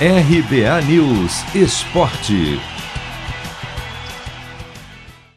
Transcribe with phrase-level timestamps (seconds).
[0.00, 2.58] RBA News Esporte.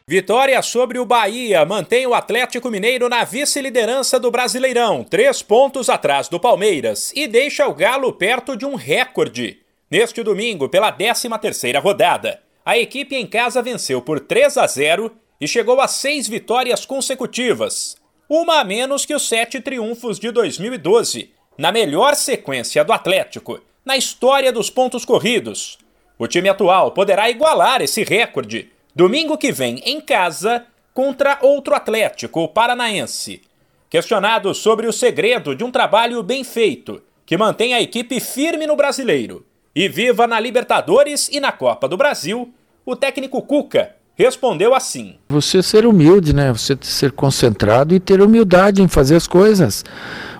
[0.04, 6.28] Vitória sobre o Bahia mantém o Atlético Mineiro na vice-liderança do Brasileirão, três pontos atrás
[6.28, 9.60] do Palmeiras, e deixa o Galo perto de um recorde.
[9.88, 15.46] Neste domingo, pela 13ª rodada, a equipe em casa venceu por 3 a 0 e
[15.46, 17.94] chegou a seis vitórias consecutivas,
[18.28, 23.96] uma a menos que os sete triunfos de 2012, na melhor sequência do Atlético na
[23.96, 25.78] história dos pontos corridos.
[26.18, 32.46] O time atual poderá igualar esse recorde domingo que vem em casa contra outro Atlético,
[32.48, 33.40] Paranaense.
[33.88, 38.76] Questionado sobre o segredo de um trabalho bem feito, que mantém a equipe firme no
[38.76, 42.52] brasileiro e viva na Libertadores e na Copa do Brasil,
[42.84, 46.52] o técnico Cuca respondeu assim: Você ser humilde, né?
[46.52, 49.84] Você ser concentrado e ter humildade em fazer as coisas.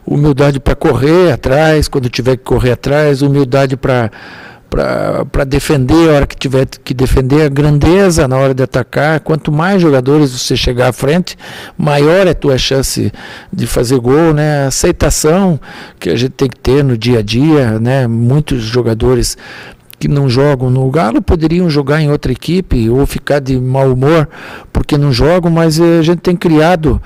[0.06, 4.10] Humildade para correr atrás, quando tiver que correr atrás, humildade para
[4.68, 9.20] para defender a hora que tiver que defender, a grandeza na hora de atacar.
[9.20, 11.36] Quanto mais jogadores você chegar à frente,
[11.76, 13.10] maior é a tua chance
[13.52, 14.66] de fazer gol, né?
[14.66, 15.58] Aceitação
[15.98, 18.06] que a gente tem que ter no dia a dia, né?
[18.06, 19.36] Muitos jogadores
[19.98, 24.28] que não jogam no Galo poderiam jogar em outra equipe ou ficar de mau humor
[24.72, 27.00] porque não jogam, mas eh, a gente tem criado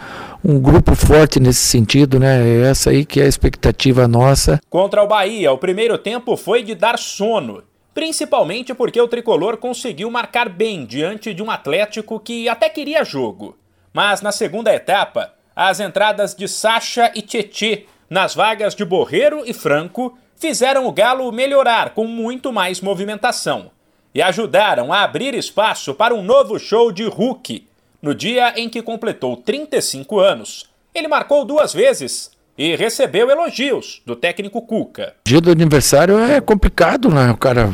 [0.45, 2.43] um grupo forte nesse sentido, né?
[2.47, 4.61] É essa aí que é a expectativa nossa.
[4.69, 7.63] Contra o Bahia, o primeiro tempo foi de dar sono,
[7.95, 13.57] principalmente porque o tricolor conseguiu marcar bem diante de um Atlético que até queria jogo.
[13.93, 19.55] Mas na segunda etapa, as entradas de Sacha e Tietê nas vagas de Borreiro e
[19.55, 23.71] Franco fizeram o Galo melhorar com muito mais movimentação
[24.15, 27.67] e ajudaram a abrir espaço para um novo show de Hulk.
[28.03, 34.15] No dia em que completou 35 anos, ele marcou duas vezes e recebeu elogios do
[34.15, 35.15] técnico Cuca.
[35.25, 37.31] Dia do aniversário é complicado, né?
[37.31, 37.73] O cara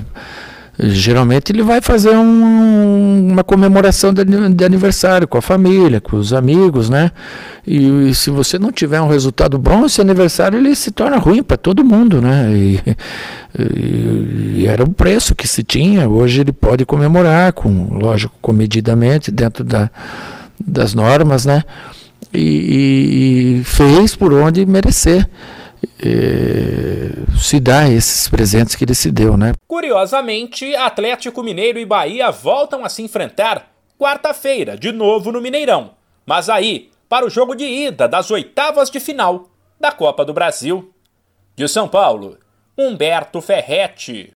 [0.79, 3.18] geralmente ele vai fazer um,
[3.49, 7.11] comemoração de, aniversário com a família, com os amigos, né?
[7.67, 11.43] E, e, se você não tiver um resultado bom, esse aniversário ele se torna ruim
[11.43, 12.53] para todo mundo, né?
[12.53, 12.81] E,
[13.59, 16.07] e, e, era o preço que se tinha.
[16.07, 19.91] Hoje ele pode comemorar, com lógico, comedidamente dentro da,
[20.63, 21.63] das normas, né?
[22.35, 25.27] e fez por onde merecer.
[26.01, 29.53] Eh, se dá esses presentes que ele se deu, né?
[29.67, 35.93] Curiosamente, Atlético Mineiro e Bahia voltam a se enfrentar quarta-feira, de novo no Mineirão.
[36.25, 39.49] Mas aí, para o jogo de ida das oitavas de final
[39.81, 40.93] da Copa do Brasil.
[41.57, 42.39] De São Paulo,
[42.77, 44.27] Humberto Ferretti.